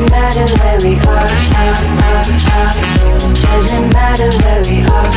Doesn't 0.00 0.12
matter 0.12 0.46
where 0.56 0.78
we 0.80 0.92
are. 0.96 1.28
Doesn't 3.42 3.92
matter 3.92 4.30
where 4.40 4.62
we 4.64 4.80
are. 4.88 5.10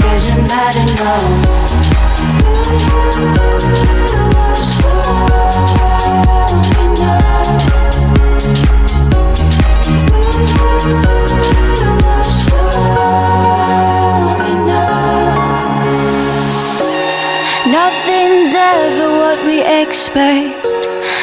Doesn't 0.00 0.46
matter, 0.48 0.84
no. 0.96 1.12
Nothing's 17.70 18.54
ever 18.54 19.10
what 19.18 19.44
we 19.44 19.60
expect. 19.60 20.61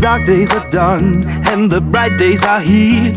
dark 0.00 0.24
days 0.24 0.50
are 0.54 0.70
done 0.70 1.22
and 1.48 1.70
the 1.70 1.80
bright 1.80 2.16
days 2.16 2.42
are 2.46 2.62
here. 2.62 3.12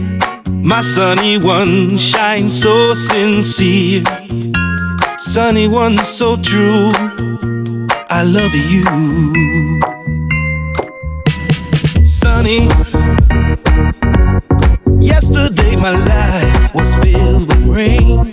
My 0.50 0.82
sunny 0.82 1.38
one 1.38 1.98
shines 1.98 2.62
so 2.62 2.93
sincere. 2.93 4.04
Sunny 5.17 5.69
one 5.69 5.98
so 6.00 6.36
true. 6.36 6.91
I 8.10 8.24
love 8.24 8.54
you. 8.54 8.84
Sunny. 12.06 12.67
Yesterday 15.00 15.78
my 15.78 15.91
life 15.91 16.76
was 16.76 16.93
filled 16.96 17.48
with 17.48 17.63
rain. 17.67 18.26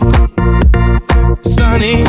Sunny. 1.44 2.02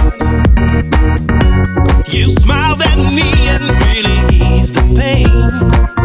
You 2.12 2.30
smiled 2.30 2.82
at 2.82 2.98
me 2.98 3.30
and 3.48 3.64
really 3.86 4.58
eased 4.58 4.74
the 4.74 4.96
pain. 4.98 6.01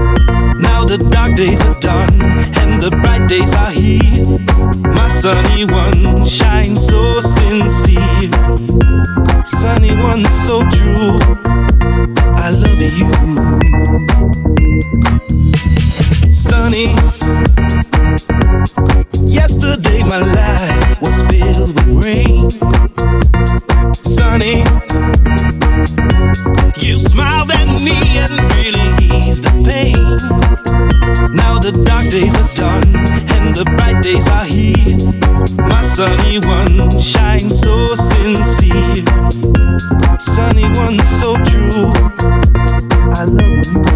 The 0.87 0.99
dark 1.11 1.35
days 1.35 1.61
are 1.65 1.79
done 1.81 2.23
and 2.61 2.81
the 2.81 2.91
bright 3.03 3.29
days 3.29 3.53
are 3.55 3.71
here. 3.73 4.25
My 4.95 5.09
sunny 5.09 5.65
one 5.65 6.25
shines 6.25 6.87
so 6.87 7.21
sincere. 7.21 8.31
Sunny 9.45 9.97
one 9.97 10.25
so 10.31 10.63
true. 10.71 11.19
I 12.39 12.51
love 12.51 12.81
you. 12.81 13.11
Sunny. 16.33 16.95
Yesterday 19.27 20.05
my 20.05 20.19
life 20.19 21.03
was 21.03 21.21
filled 21.27 21.75
with 21.75 22.05
rain. 22.05 22.49
Sunny. 23.93 24.63
You 26.81 26.99
smiled 26.99 27.51
at 27.51 27.67
me 27.83 28.19
and 28.19 28.31
really 28.55 28.76
eased 29.27 29.45
the 29.45 29.51
pain. 29.69 29.95
Now 31.35 31.59
the 31.59 31.73
dark 31.85 32.09
days 32.11 32.35
are 32.37 32.53
done 32.55 32.95
and 33.37 33.55
the 33.55 33.65
bright 33.77 34.03
days 34.03 34.27
are 34.29 34.45
here. 34.45 34.97
My 35.69 35.83
sunny 35.83 36.39
one 36.47 37.01
shines 37.01 37.61
so 37.61 37.87
sincere. 37.95 39.05
Sunny 40.19 40.65
one 40.81 40.99
so 41.21 41.37
true. 41.47 41.93
I 43.15 43.25
Sunny. 43.25 43.96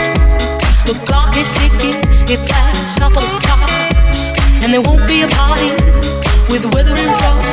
The 0.85 0.93
clock 1.05 1.35
is 1.37 1.49
ticking, 1.53 2.01
it's 2.27 2.43
past 2.51 2.99
couple 2.99 3.23
of 3.23 3.41
clocks, 3.43 4.33
and 4.63 4.73
there 4.73 4.81
won't 4.81 5.07
be 5.07 5.21
a 5.21 5.27
party 5.27 5.71
with 6.51 6.65
withering 6.73 7.11
drops. 7.21 7.47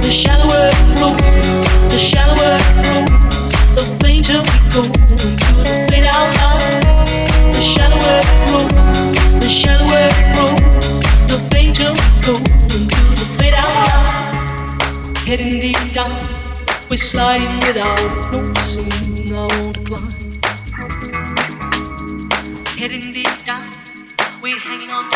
The 0.00 0.10
shallower 0.10 0.70
it 0.72 0.86
grows, 0.96 1.18
the 1.90 1.98
shallower 1.98 2.56
it 2.56 2.68
grows, 2.80 3.10
the 3.76 3.84
fainter 4.00 4.40
we 4.40 4.56
go 4.72 4.82
into 4.86 5.52
the 5.58 5.86
fade 5.90 6.06
out 6.06 6.30
line. 6.38 6.80
The 7.52 7.60
shallower 7.60 8.20
it 8.24 8.38
grows, 8.48 8.72
the 9.42 9.50
shallower 9.50 10.08
it 10.08 10.26
grows, 10.32 10.60
the 11.28 11.38
fainter 11.52 11.90
we 11.92 12.06
go 12.24 12.34
into 12.62 12.78
the 13.20 13.26
fade 13.38 13.54
out 13.54 13.74
line. 13.90 15.26
Heading 15.26 15.60
deep 15.60 15.82
down, 15.92 16.14
we're 16.88 16.96
sliding 16.96 17.60
without 17.66 18.00
ropes 18.32 18.76
our 19.32 19.52
own 19.52 19.72
climb 19.84 20.25
hitting 22.88 23.10
the 23.10 23.24
dark, 23.44 24.42
We're 24.42 24.60
hanging 24.60 24.92
on 24.92 25.15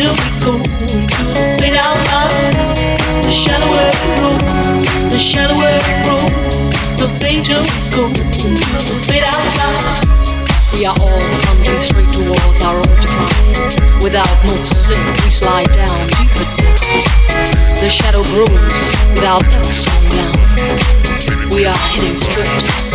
the 0.00 0.08
we 0.08 0.30
go 0.40 0.52
into 0.56 1.20
the 1.28 1.44
fade 1.60 1.76
out. 1.76 2.32
The 3.20 3.32
shallower 3.32 3.84
it 3.84 4.00
grows, 4.16 5.12
the 5.12 5.18
shallower 5.20 5.76
it 5.76 5.98
grows, 6.08 6.64
the 6.96 7.08
fainter 7.20 7.60
we 7.60 7.76
go 7.92 8.08
into 8.08 8.48
the 8.48 8.80
fade 9.04 9.28
out 9.28 9.44
line. 9.60 10.00
We 10.72 10.88
are 10.88 10.96
all 10.96 11.20
plunging 11.44 11.80
straight 11.84 12.08
towards 12.16 12.64
our 12.64 12.80
own 12.80 12.96
decline. 12.96 14.00
Without 14.00 14.32
noticing, 14.48 15.04
we 15.20 15.28
slide 15.28 15.68
down 15.76 15.92
deeper 16.16 16.48
down. 16.56 16.80
The 17.84 17.90
shadow 17.92 18.24
grows 18.32 18.48
without 19.12 19.44
ever 19.52 19.68
slowing 19.68 20.08
down. 20.16 20.32
We 21.52 21.68
are 21.68 21.76
heading 21.76 22.16
straight 22.16 22.48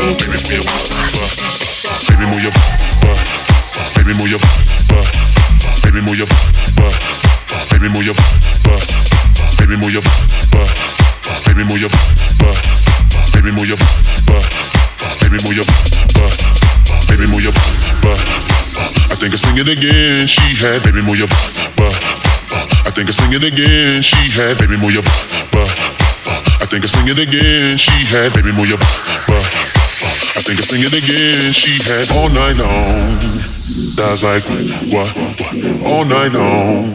into 0.09 0.33
the 0.33 0.41
fade 0.41 0.65
out. 0.65 0.81
Baby, 2.09 2.25
move 2.33 2.41
your 2.41 2.55
butt. 2.57 3.21
Baby, 3.93 4.17
move 4.17 4.31
your 4.33 4.41
butt. 4.41 5.24
Baby, 5.95 6.07
move 6.11 6.19
your 6.19 6.27
butt. 6.75 6.91
Baby, 7.71 7.87
move 7.87 8.03
your 8.03 8.15
butt. 8.67 8.83
Baby, 9.55 9.79
move 9.79 9.95
your 9.95 10.03
butt. 10.51 10.67
Baby, 11.47 11.63
move 11.63 11.79
your 11.79 11.87
butt. 12.35 12.59
Baby, 13.31 13.55
move 13.55 13.71
your 13.71 13.79
butt. 14.27 14.43
Baby, 15.23 15.39
move 15.39 15.55
your 15.55 15.63
butt. 16.19 16.35
Baby, 17.07 17.31
move 17.31 17.47
your 17.47 17.55
butt. 18.03 18.19
I 19.07 19.15
think 19.15 19.31
I 19.31 19.39
sing 19.39 19.55
it 19.55 19.71
again. 19.71 20.27
She 20.27 20.43
had 20.59 20.83
baby, 20.83 20.99
move 20.99 21.15
your 21.15 21.31
butt. 21.79 21.95
I 22.83 22.91
think 22.91 23.07
I 23.07 23.15
sing 23.15 23.31
it 23.31 23.47
again. 23.47 24.03
She 24.03 24.19
had 24.35 24.59
baby, 24.59 24.75
move 24.75 24.91
your 24.91 25.07
butt. 25.55 25.71
I 26.59 26.67
think 26.67 26.83
I 26.83 26.91
sing 26.91 27.07
it 27.07 27.23
again. 27.23 27.79
She 27.79 28.03
had 28.11 28.35
baby, 28.35 28.51
move 28.51 28.67
your 28.67 28.83
butt. 29.31 29.47
I 30.35 30.43
think 30.43 30.59
I 30.59 30.63
sing 30.67 30.83
it 30.83 30.91
again. 30.91 31.55
She 31.55 31.79
had 31.87 32.11
all 32.11 32.27
night 32.27 32.59
long. 32.59 33.54
That's 33.95 34.23
like 34.23 34.43
what? 34.91 35.07
All 35.85 36.03
night 36.03 36.33
long. 36.33 36.91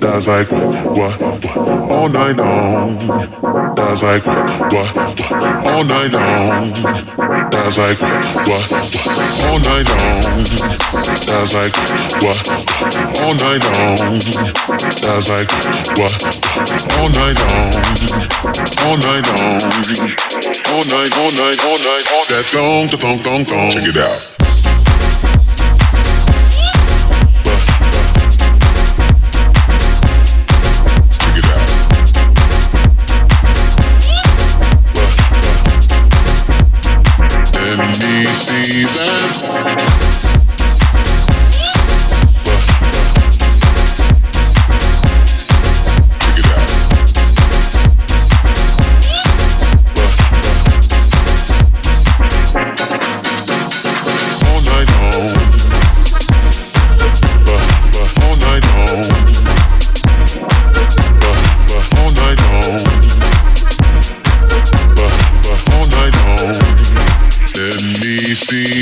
That's 0.00 0.26
like 0.26 0.50
what? 0.50 1.20
All 1.90 2.08
night 2.08 2.36
long. 2.36 2.96
That's 3.76 4.02
like 4.02 4.24
what? 4.24 4.96
All 5.66 5.84
night 5.84 6.12
long. 6.12 6.72
That's 7.50 7.76
like 7.76 8.00
what? 8.48 8.64
All 9.44 9.60
night 9.60 9.84
long. 9.92 10.44
That's 11.28 11.52
like 11.52 11.74
what? 12.24 12.40
All 13.20 13.34
night 13.36 13.64
long. 13.68 14.16
That's 15.04 15.28
like 15.28 15.50
what? 15.92 16.14
All 16.96 17.10
night 17.12 17.36
long. 17.44 17.74
All 18.80 18.96
night 18.96 19.26
long. 19.28 19.60
All 20.74 20.84
night, 20.90 21.12
all 21.18 21.30
night, 21.30 21.60
all 21.64 21.78
night, 21.78 22.06
all 22.12 22.24
that 22.26 22.44
thong, 22.50 22.88
thong, 22.88 23.18
thong, 23.18 23.44
thong. 23.44 23.70
Check 23.72 23.88
it 23.88 23.96
out. 23.98 24.33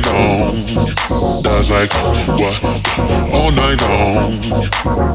night 0.00 0.12
long. 1.10 1.42
That's 1.42 1.70
like 1.70 1.92
what? 2.38 2.56
All 3.32 3.50
night 3.50 3.80
long. 3.82 4.38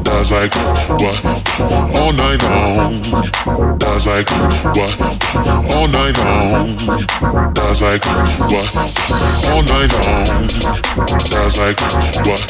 That's 0.04 0.30
like 0.30 0.54
what? 1.00 1.16
All 1.94 2.12
night 2.12 2.42
long. 2.42 3.78
That's 3.78 4.06
like 4.06 4.28
what? 4.74 4.92
All 5.70 5.88
night 5.88 6.16
long. 6.18 6.76
That's 7.54 7.80
like 7.80 8.04
what? 8.50 8.68
All 9.48 9.62
night 9.62 9.92
long. 10.04 10.48
That's 11.32 11.58
like 11.58 11.80
what? 12.24 12.42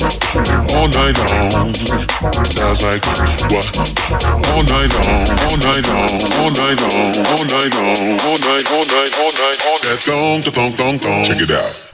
All 0.75 0.89
night 0.89 1.19
long. 1.31 1.73
That's 2.55 2.83
like 2.83 3.05
what? 3.51 3.67
All 4.51 4.63
night 4.65 4.91
long. 4.99 5.29
All 5.45 5.57
night 5.57 5.87
long. 5.87 6.23
All 6.41 6.51
night 6.51 6.79
long. 6.83 7.15
All 7.31 7.45
night 7.45 7.75
long. 7.75 8.19
All 8.25 8.39
night. 8.43 8.67
All 8.71 8.85
night. 8.85 9.13
All 9.19 9.33
night. 9.33 9.61
All 9.67 9.79
that 9.83 9.99
thong, 10.01 10.43
thong, 10.43 10.73
thong, 10.73 10.99
thong. 10.99 11.25
Check 11.27 11.41
it 11.41 11.51
out. 11.51 11.94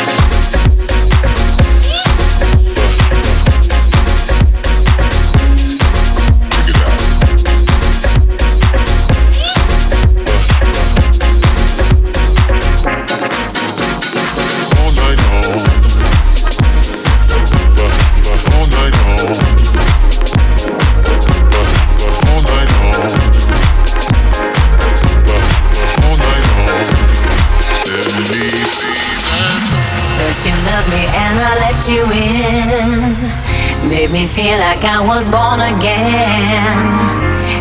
me 34.21 34.27
feel 34.27 34.57
like 34.59 34.83
I 34.85 35.01
was 35.01 35.25
born 35.27 35.61
again. 35.73 36.77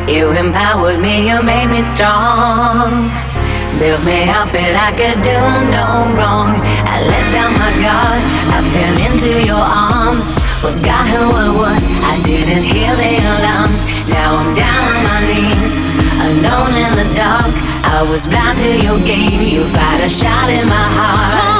You 0.05 0.29
empowered 0.37 1.01
me, 1.01 1.29
you 1.29 1.41
made 1.43 1.69
me 1.73 1.81
strong. 1.81 3.09
Built 3.81 4.05
me 4.05 4.29
up 4.29 4.53
and 4.53 4.77
I 4.77 4.93
could 4.93 5.25
do 5.25 5.41
no 5.73 6.13
wrong. 6.13 6.61
I 6.85 6.97
let 7.09 7.27
down 7.33 7.53
my 7.57 7.73
guard, 7.81 8.21
I 8.53 8.61
fell 8.73 8.97
into 9.09 9.41
your 9.41 9.65
arms. 9.65 10.37
Forgot 10.61 11.09
who 11.09 11.25
I 11.33 11.49
was, 11.49 11.83
I 12.13 12.21
didn't 12.29 12.65
hear 12.65 12.93
the 12.93 13.13
alarms. 13.33 13.81
Now 14.13 14.37
I'm 14.37 14.53
down 14.53 14.85
on 14.93 15.01
my 15.09 15.21
knees, 15.29 15.81
alone 16.29 16.77
in 16.77 16.93
the 17.01 17.09
dark. 17.15 17.55
I 17.89 18.05
was 18.11 18.27
blind 18.27 18.59
to 18.59 18.71
your 18.85 19.01
game, 19.01 19.41
you 19.41 19.65
fired 19.65 20.05
a 20.05 20.11
shot 20.11 20.51
in 20.51 20.69
my 20.69 20.89
heart. 20.99 21.60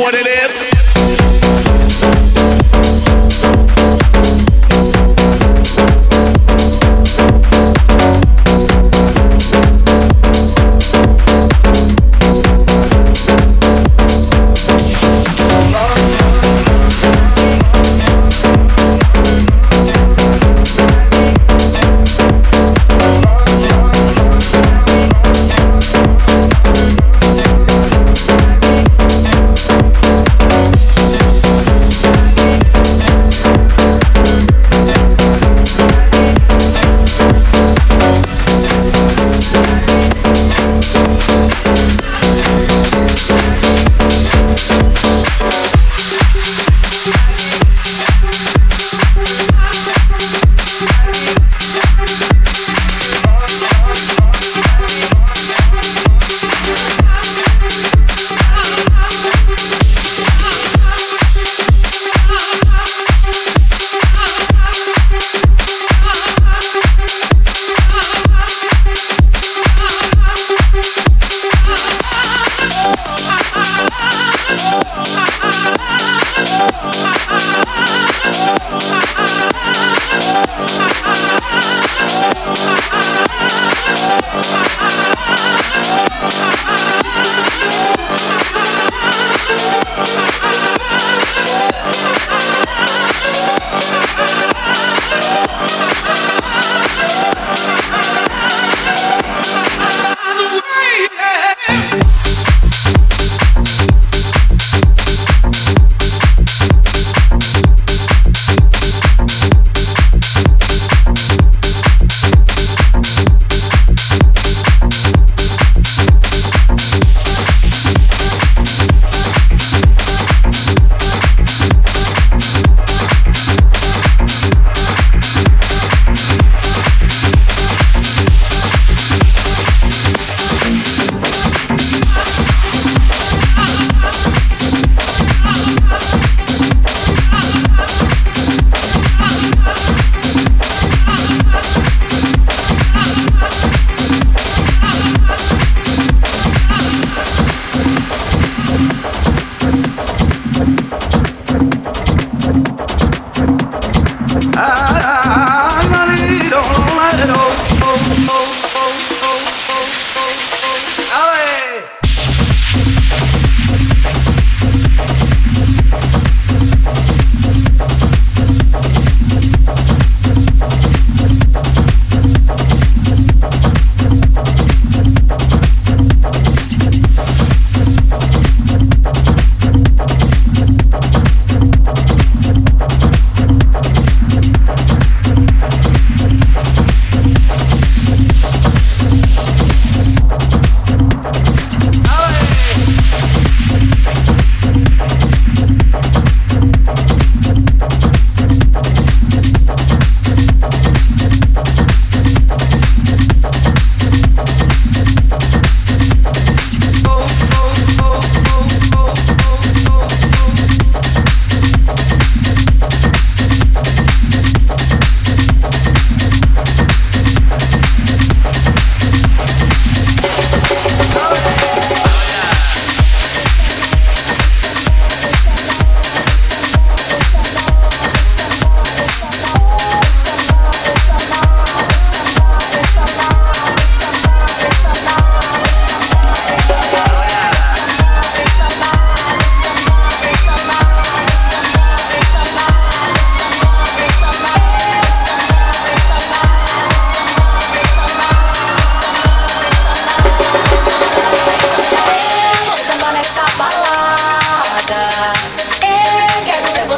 what 0.00 0.14
it 0.14 0.26
is. 0.26 0.31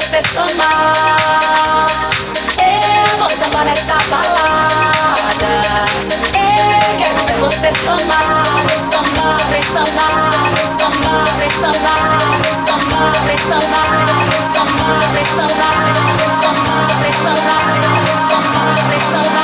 Você 0.05 0.21
sambar. 0.35 1.87
Eu 2.59 3.19
vou 3.19 3.31
sambar 3.31 3.65
nessa 3.65 3.97
balada. 4.11 5.63
Eu 6.35 6.97
quero 6.99 7.27
ver 7.27 7.39
você 7.39 7.73
sambar. 7.73 8.45
Vem 8.69 8.79
sambar, 8.79 9.37
vem 9.51 9.63
sambar, 9.63 10.21
vem 10.55 10.69
sambar, 10.69 11.25
vem 11.39 11.51
sambar, 11.51 12.13
vem 12.37 12.61
sambar, 12.61 13.13
vem 13.25 13.39
sambar, 13.39 13.93
vem 14.35 14.45
sambar, 14.53 15.01
vem 15.15 15.25
sambar, 15.25 15.89
vem 15.95 16.35
sambar, 16.45 16.89
vem 17.01 17.13
sambar, 17.23 17.65
vem 18.05 18.17
sambar, 18.29 18.75
vem 18.91 19.01
sambar, 19.13 19.44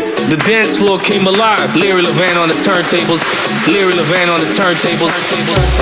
The 0.29 0.37
dance 0.45 0.77
floor 0.77 0.99
came 0.99 1.25
alive. 1.25 1.75
Larry 1.75 2.03
Levan 2.03 2.37
on 2.41 2.47
the 2.47 2.53
turntables. 2.61 3.25
Larry 3.67 3.93
Levan 3.93 4.29
on 4.29 4.39
the 4.39 4.45
turntables. 4.53 5.09
turntables. 5.09 5.81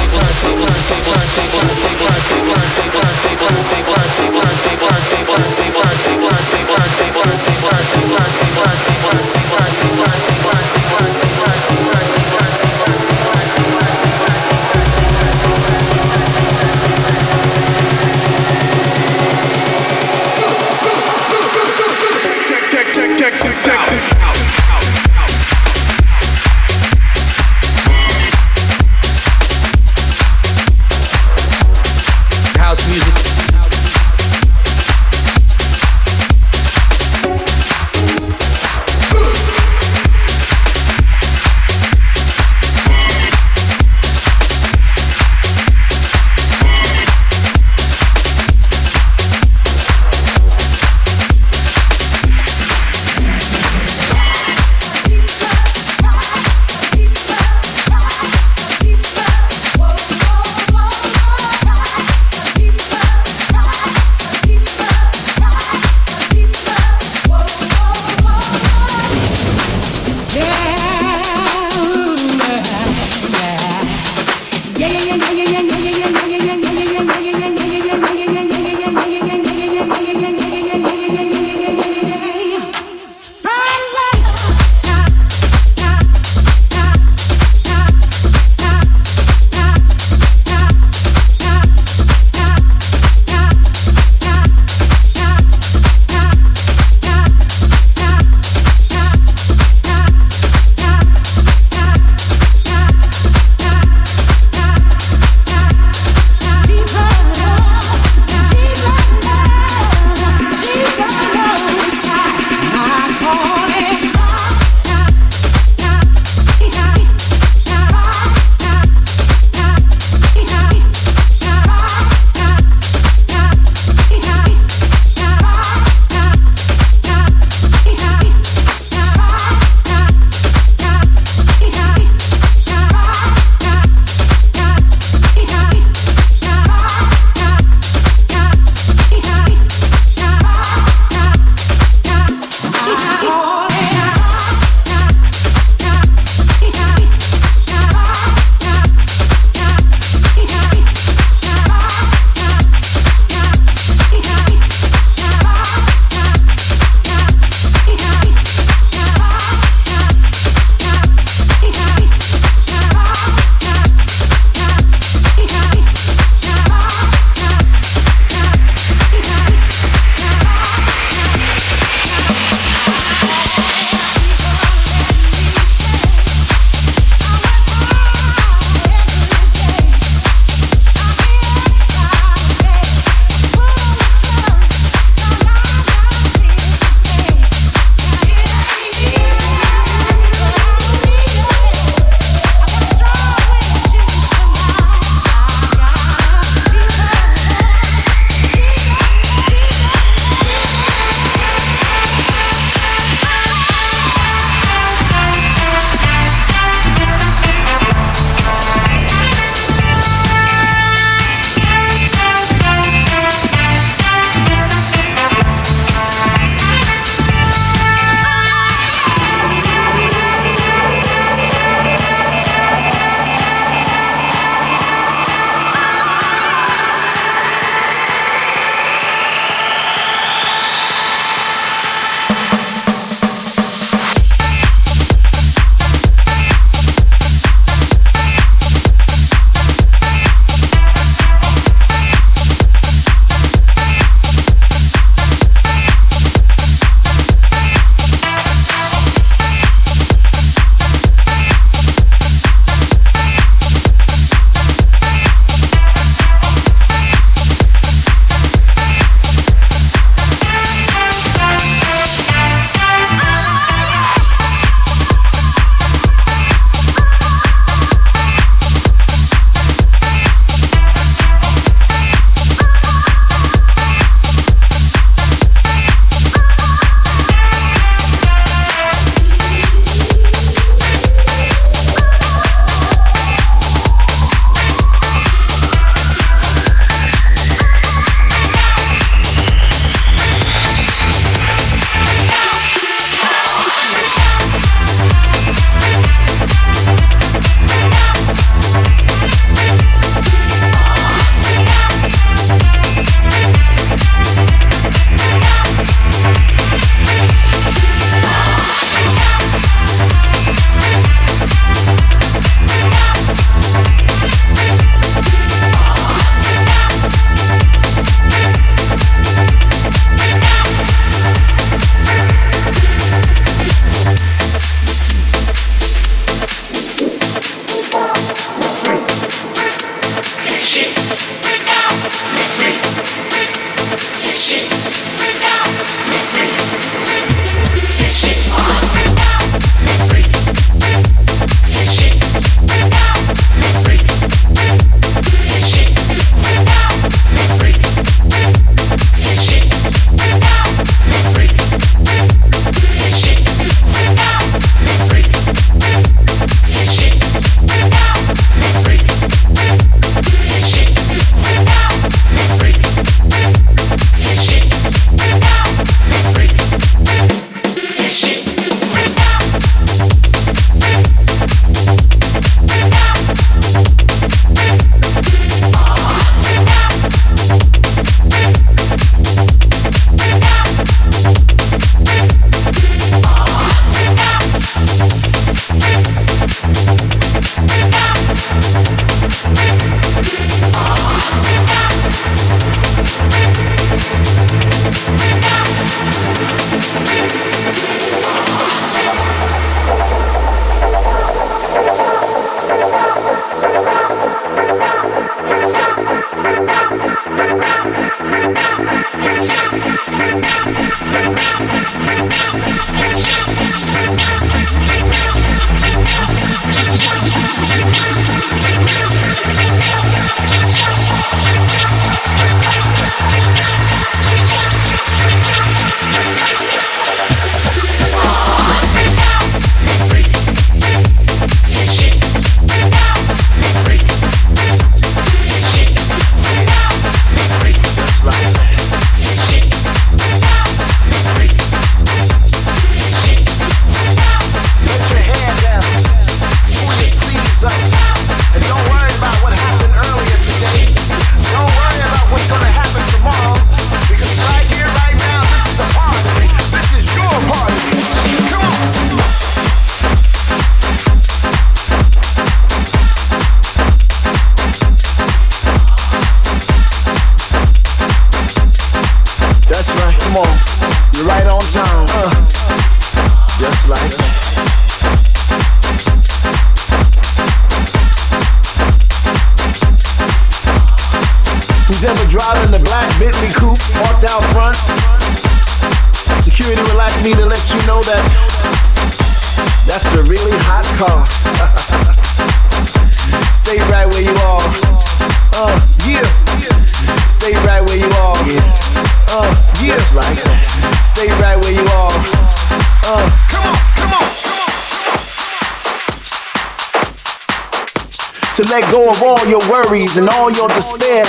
Worries 509.69 510.17
and 510.17 510.27
all 510.29 510.49
your 510.51 510.67
despair. 510.69 511.23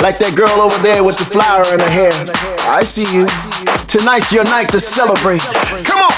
Like 0.00 0.18
that 0.18 0.34
girl 0.36 0.60
over 0.60 0.76
there 0.82 1.04
with 1.04 1.16
the 1.16 1.24
flower 1.24 1.64
in 1.72 1.80
her 1.80 1.92
hair. 1.92 2.12
I 2.68 2.82
see 2.84 3.06
you. 3.14 3.28
Tonight's 3.86 4.32
your 4.32 4.44
night 4.44 4.68
to 4.72 4.80
celebrate. 4.80 5.44
Come 5.84 6.02
on. 6.02 6.12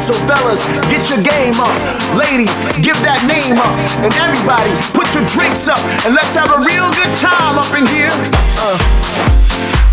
So 0.00 0.12
fellas, 0.24 0.64
get 0.88 1.04
your 1.10 1.22
game 1.24 1.56
up. 1.60 1.74
Ladies, 2.16 2.54
give 2.80 2.96
that 3.04 3.20
name 3.28 3.58
up. 3.58 3.74
And 4.04 4.12
everybody, 4.20 4.72
put 4.96 5.08
your 5.12 5.24
drinks 5.28 5.68
up. 5.68 5.80
And 6.06 6.14
let's 6.14 6.34
have 6.34 6.48
a 6.52 6.60
real 6.64 6.88
good 6.96 7.12
time 7.18 7.58
up 7.58 7.70
in 7.76 7.84
here. 7.88 8.12
Uh, 8.56 8.76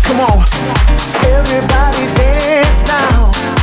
come 0.06 0.20
on. 0.24 0.44
Everybody 1.26 2.04
dance 2.16 2.82
now. 2.86 3.57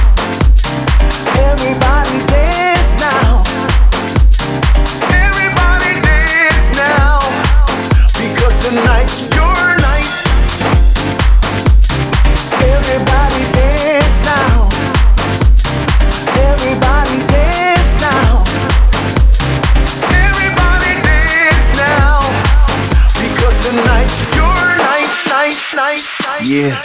Yeah. 26.47 26.79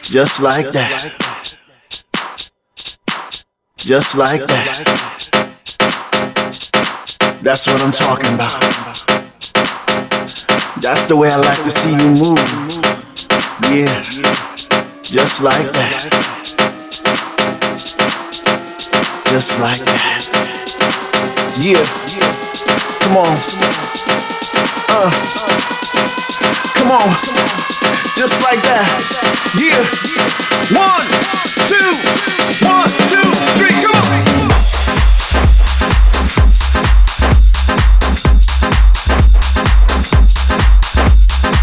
Just 0.00 0.40
like 0.40 0.72
that. 0.72 1.23
Just 3.84 4.16
like 4.16 4.40
that. 4.46 4.82
That's 7.42 7.66
what 7.66 7.82
I'm 7.82 7.92
talking 7.92 8.32
about. 8.34 8.58
That's 10.80 11.06
the 11.06 11.14
way 11.14 11.28
I 11.30 11.36
like 11.36 11.62
to 11.64 11.70
see 11.70 11.90
you 11.90 12.16
move. 12.16 12.38
Yeah. 13.70 14.00
Just 15.02 15.42
like 15.42 15.70
that. 15.74 16.08
Just 19.28 19.60
like 19.60 19.84
that. 19.84 20.24
Yeah. 21.60 22.03
Come 23.04 23.16
on. 23.16 23.36
Uh. 24.90 25.10
Come 26.74 26.90
on. 26.90 27.08
Just 28.16 28.40
like 28.42 28.60
that. 28.62 28.86
Yeah. 29.56 29.80
One, 30.72 31.04
two, 31.68 31.92
one, 32.64 32.88
two, 33.08 33.24
three, 33.56 33.76
come 33.84 33.96
on. 33.96 34.24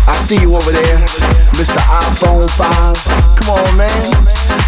I 0.07 0.14
see 0.14 0.39
you 0.41 0.55
over 0.55 0.72
there, 0.72 0.97
Mr. 1.57 1.82
iPhone 1.82 2.49
5. 2.49 3.38
Come 3.38 3.49
on, 3.49 3.78
man. 3.78 3.89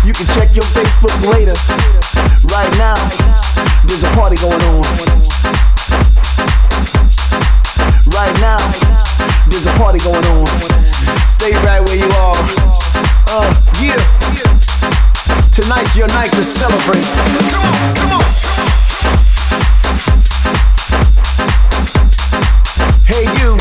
You 0.06 0.14
can 0.14 0.26
check 0.34 0.56
your 0.56 0.66
Facebook 0.66 1.14
later. 1.32 1.54
Right 2.50 2.74
now, 2.78 2.96
there's 3.86 4.04
a 4.04 4.10
party 4.16 4.38
going 4.38 4.62
on. 4.64 5.73
Right 8.14 8.36
now, 8.40 8.62
there's 9.50 9.66
a 9.66 9.74
party 9.78 10.00
going 10.00 10.26
on. 10.26 10.48
Stay 11.28 11.54
right 11.66 11.82
where 11.82 11.98
you 11.98 12.10
are. 12.20 12.36
Uh, 13.30 13.50
yeah. 13.82 13.98
Tonight's 15.52 15.96
your 15.96 16.08
night 16.08 16.32
to 16.32 16.44
celebrate. 16.44 17.06
Hey, 23.06 23.26
you. 23.42 23.58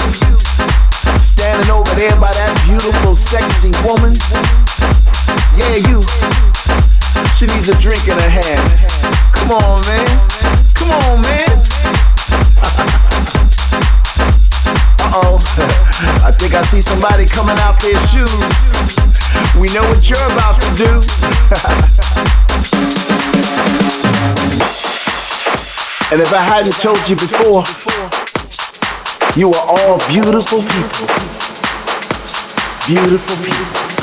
Standing 1.21 1.71
over 1.71 1.95
there 1.95 2.17
by 2.21 2.33
that 2.33 2.55
beautiful, 2.65 3.17
sexy 3.17 3.73
woman. 3.85 4.17
Yeah, 5.57 5.77
you. 5.89 6.01
She 7.37 7.47
needs 7.47 7.69
a 7.69 7.77
drink 7.81 8.09
in 8.09 8.17
her 8.17 8.31
hand. 8.31 8.63
Come 9.33 9.51
on, 9.53 9.81
man. 9.85 10.09
Come 10.75 10.91
on, 10.93 11.21
man. 11.21 12.12
Uh 15.03 15.11
oh. 15.15 15.37
I 16.25 16.31
think 16.31 16.55
I 16.55 16.63
see 16.63 16.81
somebody 16.81 17.27
coming 17.27 17.59
out 17.61 17.79
their 17.81 17.99
shoes. 18.09 18.31
We 19.59 19.67
know 19.75 19.83
what 19.91 20.09
you're 20.09 20.31
about 20.33 20.61
to 20.63 20.77
do. 20.79 20.87
and 26.13 26.21
if 26.21 26.33
I 26.33 26.41
hadn't 26.41 26.81
told 26.81 27.09
you 27.09 27.17
before, 27.17 27.65
you 29.37 29.51
are 29.51 29.67
all 29.67 29.99
beautiful 30.09 30.63
people. 30.63 31.09
Beautiful 32.87 33.37
people. 33.45 34.02